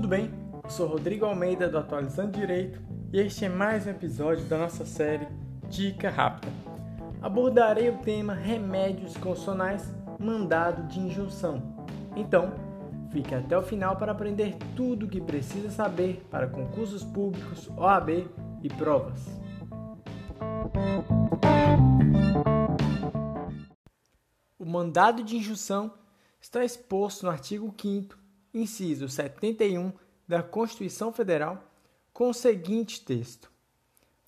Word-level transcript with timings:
tudo 0.00 0.08
bem? 0.08 0.32
Eu 0.64 0.70
sou 0.70 0.86
Rodrigo 0.86 1.26
Almeida 1.26 1.68
do 1.68 1.76
Atualizando 1.76 2.32
Direito 2.32 2.80
e 3.12 3.20
este 3.20 3.44
é 3.44 3.50
mais 3.50 3.86
um 3.86 3.90
episódio 3.90 4.46
da 4.46 4.56
nossa 4.56 4.86
série 4.86 5.28
Dica 5.68 6.08
Rápida. 6.08 6.50
Abordarei 7.20 7.90
o 7.90 7.98
tema 7.98 8.32
remédios 8.32 9.14
constitucionais 9.18 9.94
mandado 10.18 10.88
de 10.88 11.00
injunção. 11.00 11.86
Então, 12.16 12.54
fique 13.12 13.34
até 13.34 13.58
o 13.58 13.62
final 13.62 13.96
para 13.96 14.12
aprender 14.12 14.56
tudo 14.74 15.04
o 15.04 15.08
que 15.08 15.20
precisa 15.20 15.68
saber 15.68 16.26
para 16.30 16.46
concursos 16.46 17.04
públicos, 17.04 17.68
OAB 17.76 18.26
e 18.62 18.70
provas. 18.70 19.38
O 24.58 24.64
mandado 24.64 25.22
de 25.22 25.36
injunção 25.36 25.92
está 26.40 26.64
exposto 26.64 27.26
no 27.26 27.30
artigo 27.30 27.74
5 27.78 28.19
inciso 28.52 29.08
71 29.08 29.92
da 30.26 30.42
Constituição 30.42 31.12
Federal, 31.12 31.64
com 32.12 32.30
o 32.30 32.34
seguinte 32.34 33.04
texto: 33.04 33.50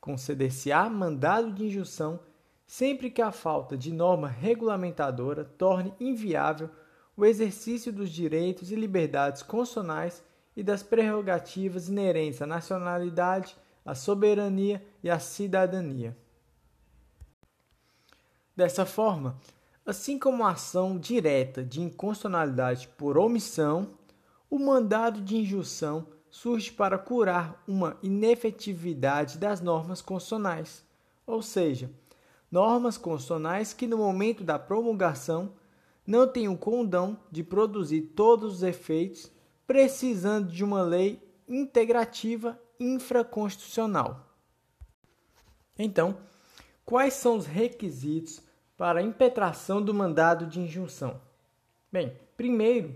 Conceder-se-á 0.00 0.88
mandado 0.88 1.52
de 1.52 1.66
injunção 1.66 2.20
sempre 2.66 3.10
que 3.10 3.22
a 3.22 3.32
falta 3.32 3.76
de 3.76 3.92
norma 3.92 4.28
regulamentadora 4.28 5.44
torne 5.44 5.92
inviável 5.98 6.70
o 7.16 7.24
exercício 7.24 7.92
dos 7.92 8.10
direitos 8.10 8.70
e 8.70 8.76
liberdades 8.76 9.42
constitucionais 9.42 10.22
e 10.54 10.62
das 10.62 10.82
prerrogativas 10.82 11.88
inerentes 11.88 12.40
à 12.42 12.46
nacionalidade, 12.46 13.56
à 13.84 13.94
soberania 13.94 14.84
e 15.02 15.10
à 15.10 15.18
cidadania. 15.18 16.16
Dessa 18.54 18.84
forma, 18.84 19.40
assim 19.86 20.18
como 20.18 20.44
a 20.44 20.50
ação 20.50 20.98
direta 20.98 21.64
de 21.64 21.80
inconstitucionalidade 21.80 22.86
por 22.96 23.16
omissão 23.16 23.97
o 24.50 24.58
mandado 24.58 25.20
de 25.20 25.36
injunção 25.36 26.06
surge 26.30 26.72
para 26.72 26.98
curar 26.98 27.62
uma 27.66 27.96
inefetividade 28.02 29.38
das 29.38 29.60
normas 29.60 30.00
constitucionais, 30.00 30.84
ou 31.26 31.42
seja, 31.42 31.90
normas 32.50 32.96
constitucionais 32.96 33.72
que 33.72 33.86
no 33.86 33.98
momento 33.98 34.44
da 34.44 34.58
promulgação 34.58 35.52
não 36.06 36.26
têm 36.26 36.48
o 36.48 36.56
condão 36.56 37.18
de 37.30 37.42
produzir 37.42 38.02
todos 38.14 38.56
os 38.56 38.62
efeitos, 38.62 39.30
precisando 39.66 40.50
de 40.50 40.64
uma 40.64 40.82
lei 40.82 41.22
integrativa 41.46 42.58
infraconstitucional. 42.80 44.26
Então, 45.78 46.18
quais 46.84 47.14
são 47.14 47.36
os 47.36 47.46
requisitos 47.46 48.40
para 48.76 49.00
a 49.00 49.02
impetração 49.02 49.82
do 49.82 49.92
mandado 49.92 50.46
de 50.46 50.60
injunção? 50.60 51.20
Bem, 51.92 52.16
primeiro, 52.36 52.94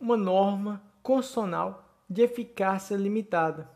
uma 0.00 0.16
norma 0.16 0.82
constitucional 1.02 1.84
de 2.08 2.22
eficácia 2.22 2.96
limitada, 2.96 3.68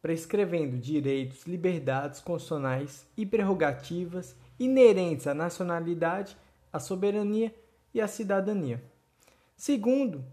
prescrevendo 0.00 0.78
direitos, 0.78 1.46
liberdades 1.46 2.20
constitucionais 2.20 3.06
e 3.16 3.26
prerrogativas 3.26 4.36
inerentes 4.58 5.26
à 5.26 5.34
nacionalidade, 5.34 6.36
à 6.72 6.78
soberania 6.78 7.54
e 7.92 8.00
à 8.00 8.08
cidadania. 8.08 8.82
Segundo, 9.56 10.24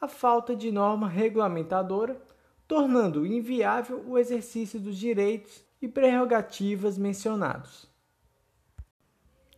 a 0.00 0.08
falta 0.08 0.56
de 0.56 0.70
norma 0.70 1.08
regulamentadora, 1.08 2.20
tornando 2.66 3.26
inviável 3.26 4.02
o 4.06 4.16
exercício 4.16 4.80
dos 4.80 4.96
direitos 4.96 5.62
e 5.82 5.88
prerrogativas 5.88 6.96
mencionados. 6.96 7.88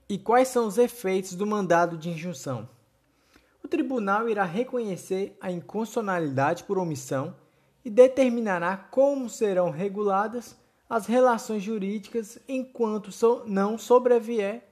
E 0.08 0.18
quais 0.18 0.48
são 0.48 0.66
os 0.66 0.78
efeitos 0.78 1.34
do 1.34 1.46
mandado 1.46 1.96
de 1.96 2.10
injunção? 2.10 2.68
Tribunal 3.72 4.28
irá 4.28 4.44
reconhecer 4.44 5.34
a 5.40 5.50
inconstitucionalidade 5.50 6.62
por 6.64 6.76
omissão 6.76 7.34
e 7.82 7.88
determinará 7.88 8.76
como 8.76 9.30
serão 9.30 9.70
reguladas 9.70 10.54
as 10.90 11.06
relações 11.06 11.62
jurídicas 11.62 12.38
enquanto 12.46 13.08
não 13.46 13.78
sobrevier 13.78 14.62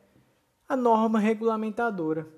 a 0.68 0.76
norma 0.76 1.18
regulamentadora. 1.18 2.28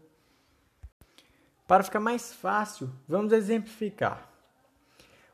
Para 1.66 1.82
ficar 1.82 1.98
mais 1.98 2.32
fácil, 2.32 2.88
vamos 3.08 3.32
exemplificar. 3.32 4.30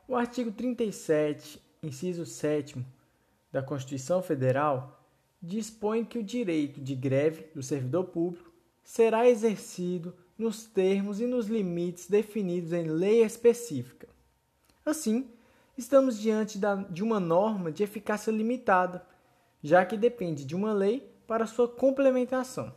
O 0.07 0.15
artigo 0.15 0.51
37, 0.51 1.61
inciso 1.83 2.25
7 2.25 2.83
da 3.51 3.61
Constituição 3.61 4.23
Federal 4.23 4.99
dispõe 5.39 6.03
que 6.03 6.17
o 6.17 6.23
direito 6.23 6.81
de 6.81 6.95
greve 6.95 7.51
do 7.53 7.61
servidor 7.61 8.05
público 8.05 8.51
será 8.83 9.29
exercido 9.29 10.11
nos 10.39 10.65
termos 10.65 11.19
e 11.19 11.27
nos 11.27 11.47
limites 11.47 12.07
definidos 12.07 12.71
em 12.71 12.85
lei 12.85 13.23
específica. 13.23 14.07
Assim, 14.85 15.29
estamos 15.77 16.17
diante 16.17 16.59
de 16.89 17.03
uma 17.03 17.19
norma 17.19 17.71
de 17.71 17.83
eficácia 17.83 18.31
limitada, 18.31 19.05
já 19.61 19.85
que 19.85 19.97
depende 19.97 20.45
de 20.45 20.55
uma 20.55 20.71
lei 20.71 21.13
para 21.27 21.45
sua 21.45 21.67
complementação. 21.67 22.73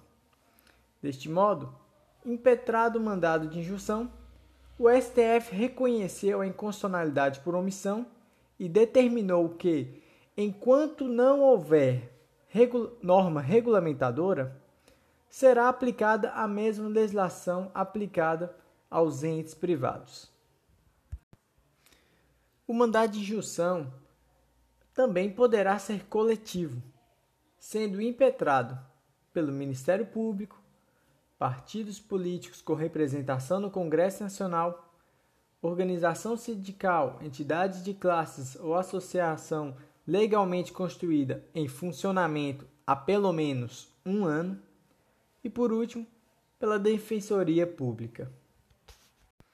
Deste 1.01 1.29
modo, 1.29 1.73
impetrado 2.27 2.99
o 2.99 3.03
mandado 3.03 3.47
de 3.47 3.61
injunção, 3.61 4.13
o 4.79 4.91
STF 4.91 5.55
reconheceu 5.55 6.41
a 6.41 6.47
inconstitucionalidade 6.47 7.41
por 7.41 7.55
omissão 7.55 8.05
e 8.59 8.69
determinou 8.69 9.51
que, 9.51 10.03
enquanto 10.37 11.07
não 11.07 11.41
houver 11.41 12.13
norma 13.01 13.41
regulamentadora, 13.41 14.62
será 15.33 15.71
aplicada 15.71 16.31
a 16.33 16.47
mesma 16.47 16.87
legislação 16.91 17.71
aplicada 17.73 18.55
aos 18.91 19.25
entes 19.25 19.55
privados. 19.55 20.31
O 22.69 22.75
mandado 22.75 23.13
de 23.13 23.21
injunção 23.21 23.91
também 24.93 25.33
poderá 25.33 25.79
ser 25.79 26.05
coletivo, 26.05 26.83
sendo 27.59 28.03
impetrado 28.03 28.79
pelo 29.33 29.51
Ministério 29.51 30.05
Público, 30.05 30.61
partidos 31.39 31.99
políticos 31.99 32.61
com 32.61 32.75
representação 32.75 33.59
no 33.59 33.71
Congresso 33.71 34.23
Nacional, 34.23 34.95
organização 35.63 36.37
sindical, 36.37 37.19
entidades 37.23 37.83
de 37.83 37.95
classes 37.95 38.55
ou 38.57 38.75
associação 38.75 39.75
legalmente 40.07 40.73
constituída 40.73 41.43
em 41.55 41.67
funcionamento 41.69 42.67
há 42.87 42.95
pelo 42.95 43.33
menos 43.33 43.91
um 44.05 44.27
ano 44.27 44.61
e, 45.43 45.51
por 45.51 45.73
último, 45.73 46.07
pela 46.59 46.79
Defensoria 46.79 47.67
Pública. 47.67 48.31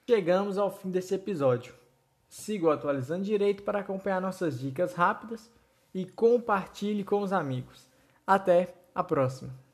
Chegamos 0.07 0.57
ao 0.57 0.71
fim 0.71 0.89
desse 0.89 1.15
episódio. 1.15 1.73
Siga 2.27 2.67
o 2.67 2.71
Atualizando 2.71 3.23
Direito 3.23 3.63
para 3.63 3.79
acompanhar 3.79 4.21
nossas 4.21 4.59
dicas 4.59 4.93
rápidas 4.93 5.51
e 5.93 6.05
compartilhe 6.05 7.03
com 7.03 7.21
os 7.21 7.33
amigos. 7.33 7.87
Até 8.25 8.75
a 8.93 9.03
próxima! 9.03 9.68